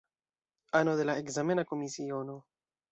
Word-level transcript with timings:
Ano 0.79 0.93
de 1.01 1.07
la 1.11 1.17
ekzamena 1.25 1.67
komisiono. 1.75 2.41